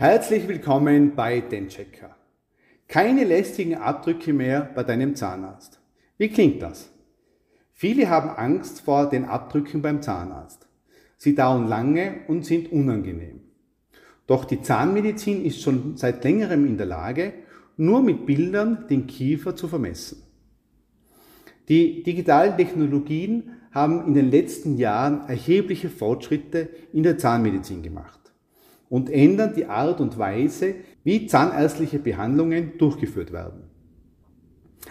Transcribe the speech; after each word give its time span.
Herzlich 0.00 0.48
willkommen 0.48 1.14
bei 1.14 1.40
DenChecker. 1.40 2.16
Keine 2.88 3.22
lästigen 3.22 3.74
Abdrücke 3.74 4.32
mehr 4.32 4.70
bei 4.74 4.82
deinem 4.82 5.14
Zahnarzt. 5.14 5.78
Wie 6.16 6.30
klingt 6.30 6.62
das? 6.62 6.90
Viele 7.74 8.08
haben 8.08 8.30
Angst 8.30 8.80
vor 8.80 9.10
den 9.10 9.26
Abdrücken 9.26 9.82
beim 9.82 10.00
Zahnarzt. 10.00 10.66
Sie 11.18 11.34
dauern 11.34 11.68
lange 11.68 12.20
und 12.28 12.46
sind 12.46 12.72
unangenehm. 12.72 13.40
Doch 14.26 14.46
die 14.46 14.62
Zahnmedizin 14.62 15.44
ist 15.44 15.60
schon 15.60 15.98
seit 15.98 16.24
längerem 16.24 16.64
in 16.64 16.78
der 16.78 16.86
Lage, 16.86 17.34
nur 17.76 18.02
mit 18.02 18.24
Bildern 18.24 18.86
den 18.88 19.06
Kiefer 19.06 19.54
zu 19.54 19.68
vermessen. 19.68 20.22
Die 21.68 22.02
digitalen 22.04 22.56
Technologien 22.56 23.50
haben 23.70 24.06
in 24.06 24.14
den 24.14 24.30
letzten 24.30 24.78
Jahren 24.78 25.28
erhebliche 25.28 25.90
Fortschritte 25.90 26.70
in 26.90 27.02
der 27.02 27.18
Zahnmedizin 27.18 27.82
gemacht 27.82 28.19
und 28.90 29.08
ändern 29.08 29.54
die 29.56 29.64
Art 29.64 30.00
und 30.00 30.18
Weise, 30.18 30.74
wie 31.02 31.26
zahnärztliche 31.26 31.98
Behandlungen 31.98 32.76
durchgeführt 32.76 33.32
werden. 33.32 33.62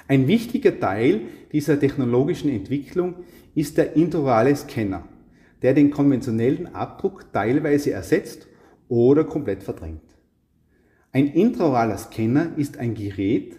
Ein 0.08 0.28
wichtiger 0.28 0.80
Teil 0.80 1.22
dieser 1.52 1.80
technologischen 1.80 2.50
Entwicklung 2.50 3.16
ist 3.54 3.78
der 3.78 3.96
intraorale 3.96 4.56
Scanner, 4.56 5.08
der 5.62 5.74
den 5.74 5.92
konventionellen 5.92 6.74
Abdruck 6.74 7.32
teilweise 7.32 7.92
ersetzt 7.92 8.48
oder 8.88 9.26
komplett 9.26 9.62
verdrängt. 9.62 10.02
Ein 11.12 11.28
intraoraler 11.28 11.98
Scanner 11.98 12.54
ist 12.56 12.78
ein 12.78 12.94
Gerät, 12.94 13.58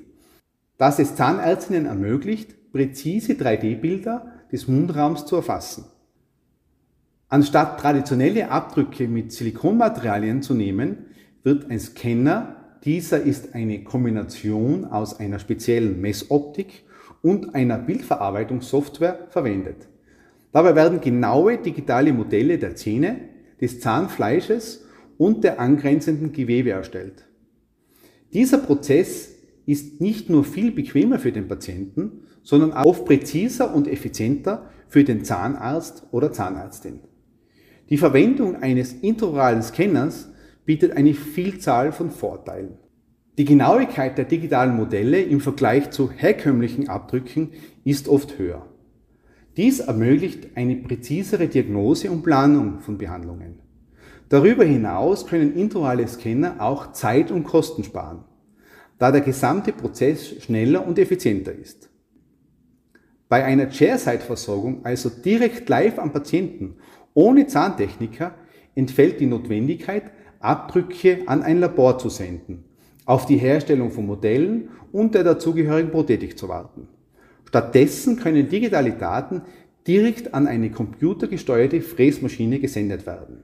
das 0.79 0.99
es 0.99 1.17
Zahnärztinnen 1.17 1.85
ermöglicht, 1.85 2.73
präzise 2.73 3.35
3D-Bilder 3.35 4.27
des 4.51 4.69
Mundraums 4.69 5.27
zu 5.27 5.37
erfassen. 5.37 5.85
Anstatt 7.33 7.79
traditionelle 7.79 8.51
Abdrücke 8.51 9.07
mit 9.07 9.31
Silikonmaterialien 9.31 10.43
zu 10.43 10.53
nehmen, 10.53 11.07
wird 11.45 11.71
ein 11.71 11.79
Scanner, 11.79 12.57
dieser 12.85 13.23
ist 13.23 13.55
eine 13.55 13.85
Kombination 13.85 14.85
aus 14.85 15.21
einer 15.21 15.39
speziellen 15.39 16.01
Messoptik 16.01 16.83
und 17.23 17.55
einer 17.55 17.79
Bildverarbeitungssoftware 17.79 19.29
verwendet. 19.29 19.87
Dabei 20.51 20.75
werden 20.75 21.01
genaue 21.01 21.59
digitale 21.59 22.13
Modelle 22.13 22.59
der 22.59 22.75
Zähne, 22.75 23.21
des 23.61 23.79
Zahnfleisches 23.79 24.85
und 25.17 25.45
der 25.45 25.61
angrenzenden 25.61 26.33
Gewebe 26.33 26.71
erstellt. 26.71 27.27
Dieser 28.33 28.59
Prozess 28.59 29.37
ist 29.67 30.01
nicht 30.01 30.31
nur 30.31 30.43
viel 30.45 30.73
bequemer 30.73 31.21
für 31.21 31.31
den 31.31 31.47
Patienten, 31.47 32.23
sondern 32.43 32.73
auch 32.73 33.05
präziser 33.05 33.73
und 33.73 33.87
effizienter 33.87 34.69
für 34.89 35.05
den 35.05 35.25
Zahnarzt 35.25 36.09
oder 36.11 36.33
Zahnärztin. 36.33 37.01
Die 37.91 37.99
Verwendung 37.99 38.63
eines 38.63 38.93
intraoralen 38.93 39.63
Scanners 39.63 40.31
bietet 40.65 40.97
eine 40.97 41.13
Vielzahl 41.13 41.91
von 41.91 42.11
Vorteilen. 42.11 42.79
Die 43.37 43.45
Genauigkeit 43.45 44.17
der 44.17 44.27
digitalen 44.27 44.77
Modelle 44.77 45.21
im 45.21 45.41
Vergleich 45.41 45.91
zu 45.91 46.11
herkömmlichen 46.11 46.89
Abdrücken 46.89 47.51
ist 47.85 48.09
oft 48.09 48.39
höher. 48.39 48.67
Dies 49.57 49.81
ermöglicht 49.81 50.51
eine 50.55 50.77
präzisere 50.77 51.49
Diagnose 51.49 52.13
und 52.13 52.23
Planung 52.23 52.79
von 52.79 52.97
Behandlungen. 52.97 53.59
Darüber 54.29 54.65
hinaus 54.65 55.27
können 55.27 55.57
intraorale 55.57 56.07
Scanner 56.07 56.61
auch 56.61 56.93
Zeit 56.93 57.33
und 57.33 57.43
Kosten 57.43 57.83
sparen, 57.83 58.23
da 58.99 59.11
der 59.11 59.23
gesamte 59.23 59.73
Prozess 59.73 60.29
schneller 60.45 60.87
und 60.87 61.01
effizienter 61.01 61.53
ist. 61.53 61.91
Bei 63.29 63.45
einer 63.45 63.71
Chairside-Versorgung, 63.71 64.85
also 64.85 65.09
direkt 65.09 65.69
live 65.69 65.99
am 65.99 66.13
Patienten 66.13 66.77
ohne 67.15 67.47
Zahntechniker 67.47 68.35
entfällt 68.75 69.21
die 69.21 69.27
Notwendigkeit, 69.27 70.11
Abdrücke 70.41 71.23
an 71.27 71.43
ein 71.43 71.61
Labor 71.61 71.99
zu 71.99 72.09
senden, 72.09 72.65
auf 73.05 73.27
die 73.27 73.37
Herstellung 73.37 73.91
von 73.91 74.07
Modellen 74.07 74.71
und 74.93 75.15
der 75.15 75.25
dazugehörigen 75.25 75.91
Prothetik 75.91 76.39
zu 76.39 76.49
warten. 76.49 76.89
Stattdessen 77.47 78.17
können 78.17 78.49
digitale 78.49 78.93
Daten 78.93 79.43
direkt 79.87 80.35
an 80.35 80.47
eine 80.47 80.71
computergesteuerte 80.71 81.81
Fräsmaschine 81.81 82.61
gesendet 82.61 83.07
werden, 83.07 83.43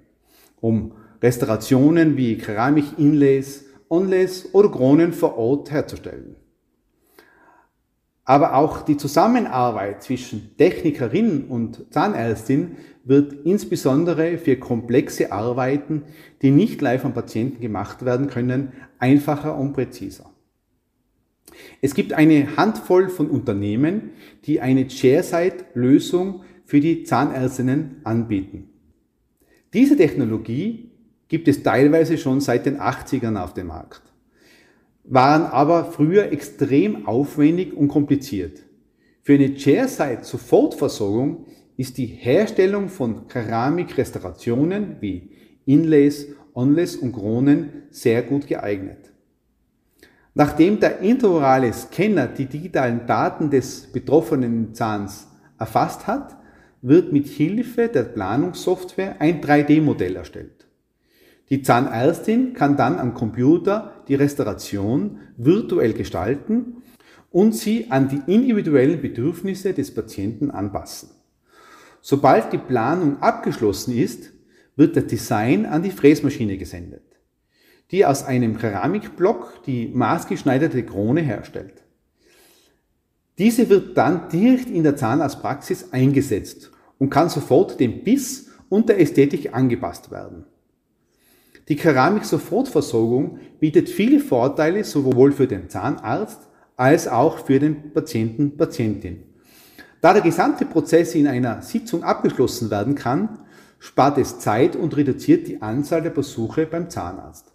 um 0.61 0.93
Restaurationen 1.23 2.17
wie 2.17 2.39
Keramik-Inlays, 2.39 3.65
Onlays 3.89 4.49
oder 4.53 4.71
Kronen 4.71 5.13
vor 5.13 5.37
Ort 5.37 5.71
herzustellen. 5.71 6.37
Aber 8.29 8.57
auch 8.57 8.83
die 8.83 8.97
Zusammenarbeit 8.97 10.03
zwischen 10.03 10.57
Technikerin 10.57 11.45
und 11.45 11.87
Zahnärztin 11.91 12.73
wird 13.05 13.33
insbesondere 13.45 14.37
für 14.37 14.57
komplexe 14.57 15.31
Arbeiten, 15.31 16.03
die 16.43 16.51
nicht 16.51 16.83
live 16.83 17.05
am 17.05 17.15
Patienten 17.15 17.61
gemacht 17.61 18.05
werden 18.05 18.27
können, 18.27 18.73
einfacher 18.99 19.57
und 19.57 19.75
präziser. 19.75 20.29
Es 21.81 21.95
gibt 21.95 22.13
eine 22.15 22.57
Handvoll 22.57 23.11
von 23.11 23.31
Unternehmen, 23.31 24.11
die 24.45 24.61
eine 24.61 24.89
Chairside-Lösung 24.89 26.43
für 26.65 26.81
die 26.81 27.05
Zahnärztinnen 27.05 28.01
anbieten. 28.03 28.71
Diese 29.73 29.97
Technologie 29.97 30.91
gibt 31.29 31.47
es 31.47 31.63
teilweise 31.63 32.19
schon 32.19 32.41
seit 32.41 32.67
den 32.67 32.81
80ern 32.81 33.41
auf 33.41 33.55
dem 33.55 33.69
Markt 33.69 34.06
waren 35.09 35.43
aber 35.45 35.85
früher 35.85 36.33
extrem 36.33 37.07
aufwendig 37.07 37.75
und 37.77 37.89
kompliziert. 37.89 38.63
Für 39.23 39.35
eine 39.35 39.57
Chairside-Sofortversorgung 39.57 41.47
ist 41.77 41.99
die 41.99 42.07
Herstellung 42.07 42.89
von 42.89 43.29
Keramikrestaurationen 43.29 44.97
wie 45.01 45.31
Inlays, 45.65 46.29
Onlays 46.55 46.97
und 46.97 47.13
Kronen 47.13 47.83
sehr 47.91 48.23
gut 48.23 48.47
geeignet. 48.47 49.13
Nachdem 50.35 50.81
der 50.81 51.01
intraorale 51.01 51.73
Scanner 51.73 52.29
die 52.29 52.47
digitalen 52.47 53.07
Daten 53.07 53.51
des 53.51 53.91
betroffenen 53.93 54.75
Zahns 54.75 55.27
erfasst 55.59 56.07
hat, 56.07 56.37
wird 56.83 57.13
mit 57.13 57.27
Hilfe 57.27 57.89
der 57.89 58.05
Planungssoftware 58.05 59.21
ein 59.21 59.41
3D-Modell 59.41 60.17
erstellt. 60.17 60.56
Die 61.49 61.63
Zahnärztin 61.63 62.55
kann 62.55 62.77
dann 62.77 62.99
am 62.99 63.15
Computer 63.15 63.93
die 64.09 64.17
Restauration 64.17 65.21
virtuell 65.37 65.93
gestalten 65.93 66.83
und 67.31 67.55
sie 67.55 67.91
an 67.91 68.09
die 68.09 68.33
individuellen 68.33 69.01
Bedürfnisse 69.01 69.73
des 69.73 69.95
Patienten 69.95 70.51
anpassen. 70.51 71.11
Sobald 72.01 72.53
die 72.53 72.59
Planung 72.59 73.23
abgeschlossen 73.23 73.97
ist, 73.97 74.33
wird 74.75 74.97
das 74.97 75.07
Design 75.07 75.67
an 75.67 75.83
die 75.83 75.91
Fräsmaschine 75.91 76.59
gesendet, 76.59 77.05
die 77.91 78.05
aus 78.05 78.25
einem 78.25 78.59
Keramikblock 78.59 79.63
die 79.67 79.89
maßgeschneiderte 79.89 80.85
Krone 80.85 81.21
herstellt. 81.21 81.85
Diese 83.39 83.69
wird 83.69 83.97
dann 83.97 84.29
direkt 84.31 84.71
in 84.71 84.83
der 84.83 84.97
Zahnarztpraxis 84.97 85.93
eingesetzt 85.93 86.73
und 86.99 87.11
kann 87.11 87.29
sofort 87.29 87.79
dem 87.79 88.03
Biss 88.03 88.51
und 88.69 88.89
der 88.89 88.99
Ästhetik 88.99 89.55
angepasst 89.55 90.11
werden. 90.11 90.45
Die 91.69 91.77
Keramik-Sofortversorgung 91.77 93.39
bietet 93.59 93.89
viele 93.89 94.21
Vorteile 94.21 94.85
sowohl 94.85 95.33
für 95.33 95.49
den 95.49 95.69
Zahnarzt 95.69 96.49
als 96.77 97.09
auch 97.09 97.39
für 97.39 97.59
den 97.59 97.93
Patienten, 97.93 98.57
Patientin. 98.57 99.25
Da 100.01 100.13
der 100.13 100.23
gesamte 100.23 100.65
Prozess 100.65 101.15
in 101.17 101.27
einer 101.27 101.63
Sitzung 101.63 102.05
abgeschlossen 102.05 102.71
werden 102.71 102.95
kann, 102.95 103.41
spart 103.81 104.19
es 104.19 104.39
Zeit 104.39 104.77
und 104.77 104.97
reduziert 104.97 105.49
die 105.49 105.61
Anzahl 105.61 106.03
der 106.03 106.11
Besuche 106.11 106.67
beim 106.67 106.89
Zahnarzt. 106.89 107.53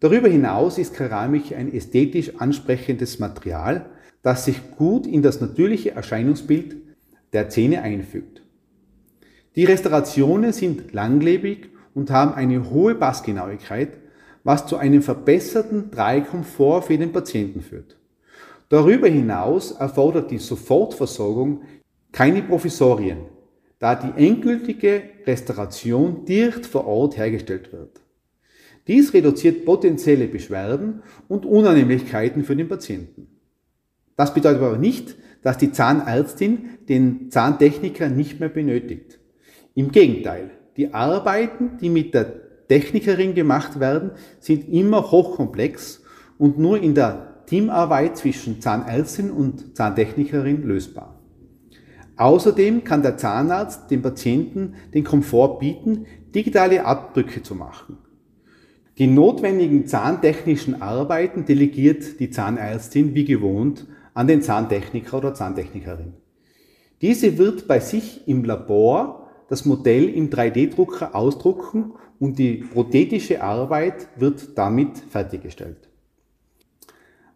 Darüber 0.00 0.28
hinaus 0.28 0.76
ist 0.76 0.94
Keramik 0.94 1.56
ein 1.56 1.72
ästhetisch 1.72 2.32
ansprechendes 2.38 3.18
Material, 3.18 3.86
das 4.22 4.44
sich 4.44 4.72
gut 4.76 5.06
in 5.06 5.22
das 5.22 5.40
natürliche 5.40 5.92
Erscheinungsbild 5.92 6.76
der 7.32 7.48
Zähne 7.48 7.82
einfügt. 7.82 8.42
Die 9.56 9.64
Restaurationen 9.64 10.52
sind 10.52 10.92
langlebig 10.92 11.70
und 11.98 12.12
haben 12.12 12.32
eine 12.32 12.70
hohe 12.70 12.94
Passgenauigkeit, 12.94 13.98
was 14.44 14.68
zu 14.68 14.76
einem 14.76 15.02
verbesserten 15.02 15.90
Dreikomfort 15.90 16.82
für 16.82 16.96
den 16.96 17.10
Patienten 17.10 17.60
führt. 17.60 17.96
Darüber 18.68 19.08
hinaus 19.08 19.72
erfordert 19.72 20.30
die 20.30 20.38
Sofortversorgung 20.38 21.62
keine 22.12 22.42
Provisorien, 22.42 23.18
da 23.80 23.96
die 23.96 24.26
endgültige 24.26 25.02
Restauration 25.26 26.24
direkt 26.24 26.66
vor 26.66 26.86
Ort 26.86 27.16
hergestellt 27.16 27.72
wird. 27.72 28.00
Dies 28.86 29.12
reduziert 29.12 29.64
potenzielle 29.64 30.28
Beschwerden 30.28 31.02
und 31.26 31.44
Unannehmlichkeiten 31.46 32.44
für 32.44 32.54
den 32.54 32.68
Patienten. 32.68 33.26
Das 34.16 34.32
bedeutet 34.32 34.62
aber 34.62 34.78
nicht, 34.78 35.16
dass 35.42 35.58
die 35.58 35.72
Zahnärztin 35.72 36.78
den 36.88 37.32
Zahntechniker 37.32 38.08
nicht 38.08 38.38
mehr 38.38 38.48
benötigt. 38.48 39.18
Im 39.74 39.90
Gegenteil, 39.90 40.52
die 40.78 40.94
Arbeiten, 40.94 41.76
die 41.80 41.90
mit 41.90 42.14
der 42.14 42.66
Technikerin 42.68 43.34
gemacht 43.34 43.80
werden, 43.80 44.12
sind 44.38 44.68
immer 44.68 45.10
hochkomplex 45.10 46.02
und 46.38 46.58
nur 46.58 46.80
in 46.80 46.94
der 46.94 47.44
Teamarbeit 47.46 48.16
zwischen 48.16 48.60
Zahnärztin 48.60 49.30
und 49.30 49.76
Zahntechnikerin 49.76 50.62
lösbar. 50.62 51.18
Außerdem 52.16 52.84
kann 52.84 53.02
der 53.02 53.16
Zahnarzt 53.16 53.90
dem 53.90 54.02
Patienten 54.02 54.74
den 54.94 55.04
Komfort 55.04 55.58
bieten, 55.58 56.06
digitale 56.34 56.84
Abdrücke 56.84 57.42
zu 57.42 57.54
machen. 57.54 57.98
Die 58.98 59.06
notwendigen 59.06 59.86
zahntechnischen 59.86 60.82
Arbeiten 60.82 61.44
delegiert 61.44 62.20
die 62.20 62.30
Zahnärztin 62.30 63.14
wie 63.14 63.24
gewohnt 63.24 63.86
an 64.14 64.26
den 64.26 64.42
Zahntechniker 64.42 65.18
oder 65.18 65.34
Zahntechnikerin. 65.34 66.14
Diese 67.00 67.38
wird 67.38 67.68
bei 67.68 67.78
sich 67.78 68.26
im 68.26 68.44
Labor 68.44 69.17
das 69.48 69.64
Modell 69.64 70.08
im 70.08 70.30
3D-Drucker 70.30 71.14
ausdrucken 71.14 71.92
und 72.18 72.38
die 72.38 72.56
prothetische 72.56 73.42
Arbeit 73.42 74.08
wird 74.16 74.56
damit 74.56 74.98
fertiggestellt. 74.98 75.88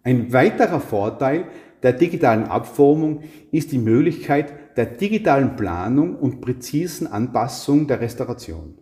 Ein 0.03 0.32
weiterer 0.32 0.81
Vorteil 0.81 1.47
der 1.82 1.93
digitalen 1.93 2.44
Abformung 2.44 3.23
ist 3.50 3.73
die 3.73 3.79
Möglichkeit 3.79 4.76
der 4.76 4.87
digitalen 4.87 5.56
Planung 5.56 6.17
und 6.17 6.41
präzisen 6.41 7.06
Anpassung 7.06 7.87
der 7.87 8.00
Restauration. 8.00 8.79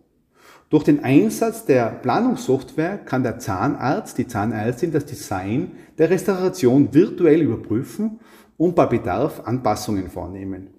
Durch 0.69 0.83
den 0.83 1.03
Einsatz 1.03 1.65
der 1.65 1.87
Planungssoftware 1.89 2.99
kann 2.99 3.23
der 3.23 3.39
Zahnarzt, 3.39 4.17
die 4.17 4.27
Zahnärztin 4.27 4.91
das 4.91 5.05
Design 5.05 5.73
der 5.97 6.09
Restauration 6.09 6.93
virtuell 6.93 7.41
überprüfen 7.41 8.19
und 8.57 8.75
bei 8.75 8.85
Bedarf 8.85 9.41
Anpassungen 9.41 10.09
vornehmen, 10.09 10.69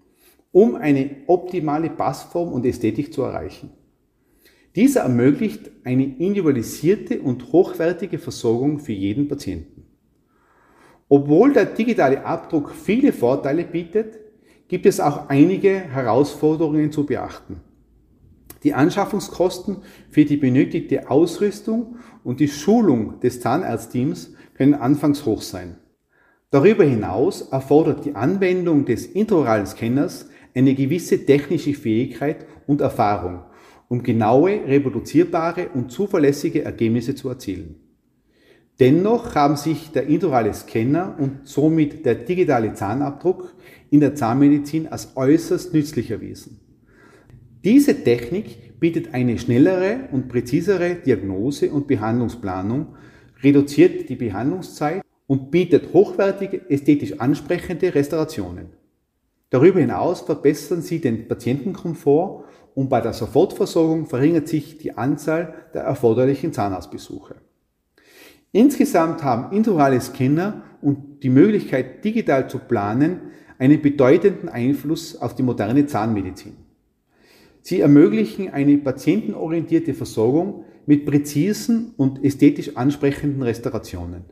um 0.53 0.77
eine 0.77 1.11
optimale 1.27 1.91
Passform 1.91 2.53
und 2.53 2.65
Ästhetik 2.65 3.13
zu 3.13 3.23
erreichen. 3.23 3.71
Dieser 4.77 5.03
ermöglicht 5.03 5.71
eine 5.85 6.05
individualisierte 6.05 7.21
und 7.21 7.53
hochwertige 7.53 8.19
Versorgung 8.19 8.79
für 8.79 8.93
jeden 8.93 9.29
Patienten. 9.29 9.85
Obwohl 11.09 11.53
der 11.53 11.67
digitale 11.67 12.25
Abdruck 12.25 12.71
viele 12.71 13.13
Vorteile 13.13 13.65
bietet, 13.65 14.19
gibt 14.69 14.87
es 14.87 15.01
auch 15.01 15.29
einige 15.29 15.69
Herausforderungen 15.69 16.91
zu 16.91 17.05
beachten. 17.05 17.61
Die 18.63 18.73
Anschaffungskosten 18.73 19.79
für 20.09 20.25
die 20.25 20.37
benötigte 20.37 21.11
Ausrüstung 21.11 21.97
und 22.25 22.41
die 22.41 22.49
Schulung 22.49 23.21
des 23.21 23.41
Zahnarztteams 23.41 24.35
können 24.55 24.75
anfangs 24.75 25.27
hoch 25.27 25.43
sein. 25.43 25.77
Darüber 26.51 26.85
hinaus 26.85 27.43
erfordert 27.43 28.05
die 28.05 28.15
Anwendung 28.15 28.85
des 28.85 29.07
intraoralen 29.07 29.67
Scanners 29.67 30.29
eine 30.55 30.75
gewisse 30.75 31.25
technische 31.25 31.75
Fähigkeit 31.75 32.47
und 32.67 32.81
Erfahrung, 32.81 33.43
um 33.89 34.03
genaue, 34.03 34.67
reproduzierbare 34.67 35.69
und 35.75 35.91
zuverlässige 35.91 36.63
Ergebnisse 36.65 37.15
zu 37.15 37.29
erzielen. 37.29 37.77
Dennoch 38.81 39.35
haben 39.35 39.57
sich 39.57 39.91
der 39.93 40.07
intraorale 40.07 40.53
Scanner 40.55 41.17
und 41.19 41.41
somit 41.45 42.05
der 42.07 42.15
digitale 42.15 42.73
Zahnabdruck 42.75 43.55
in 43.91 44.01
der 44.01 44.15
Zahnmedizin 44.15 44.89
als 44.89 45.17
äußerst 45.17 45.75
nützlich 45.75 46.11
erwiesen. 46.11 46.61
Diese 47.65 48.03
Technik 48.03 48.81
bietet 48.81 49.15
eine 49.15 49.39
schnellere 49.39 50.09
und 50.11 50.29
präzisere 50.29 50.97
Diagnose 50.97 51.71
und 51.71 51.87
Behandlungsplanung, 51.87 52.97
reduziert 53.43 54.09
die 54.09 54.17
Behandlungszeit 54.17 55.03
und 55.29 55.51
bietet 55.51 55.93
hochwertige, 55.93 56.69
ästhetisch 56.69 57.21
ansprechende 57.21 57.95
Restaurationen. 57.95 58.82
Darüber 59.53 59.81
hinaus 59.81 60.23
verbessern 60.23 60.81
sie 60.81 60.99
den 60.99 61.29
Patientenkomfort 61.29 62.47
und 62.75 62.89
bei 62.89 63.03
der 63.03 63.13
Sofortversorgung 63.13 64.07
verringert 64.07 64.49
sich 64.49 64.79
die 64.79 64.97
Anzahl 64.97 65.53
der 65.75 65.83
erforderlichen 65.83 66.55
Zahnarztbesuche. 66.55 67.35
Insgesamt 68.53 69.23
haben 69.23 69.55
intraorale 69.55 70.01
Scanner 70.01 70.63
und 70.81 71.23
die 71.23 71.29
Möglichkeit, 71.29 72.03
digital 72.03 72.49
zu 72.49 72.61
planen, 72.61 73.21
einen 73.59 73.83
bedeutenden 73.83 74.49
Einfluss 74.49 75.21
auf 75.21 75.35
die 75.35 75.43
moderne 75.43 75.85
Zahnmedizin. 75.85 76.57
Sie 77.61 77.81
ermöglichen 77.81 78.49
eine 78.49 78.79
patientenorientierte 78.79 79.93
Versorgung 79.93 80.65
mit 80.87 81.05
präzisen 81.05 81.93
und 81.99 82.25
ästhetisch 82.25 82.75
ansprechenden 82.79 83.43
Restaurationen. 83.43 84.25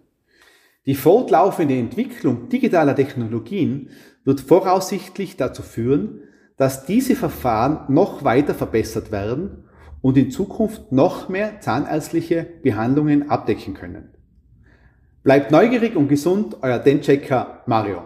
Die 0.86 0.94
fortlaufende 0.94 1.76
Entwicklung 1.76 2.48
digitaler 2.48 2.96
Technologien 2.96 3.90
wird 4.24 4.40
voraussichtlich 4.40 5.36
dazu 5.36 5.62
führen, 5.62 6.22
dass 6.56 6.86
diese 6.86 7.16
Verfahren 7.16 7.92
noch 7.92 8.24
weiter 8.24 8.54
verbessert 8.54 9.12
werden 9.12 9.64
und 10.02 10.16
in 10.16 10.30
Zukunft 10.30 10.92
noch 10.92 11.28
mehr 11.28 11.60
zahnärztliche 11.60 12.46
Behandlungen 12.62 13.30
abdecken 13.30 13.74
können. 13.74 14.14
Bleibt 15.22 15.50
neugierig 15.50 15.96
und 15.96 16.08
gesund, 16.08 16.56
euer 16.62 16.78
Denchecker 16.78 17.62
Mario. 17.66 18.02